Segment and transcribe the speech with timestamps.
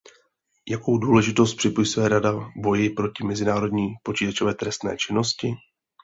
[0.69, 5.47] Jakou důležitost připisuje Rada boji proti mezinárodní počítačové trestné činnosti?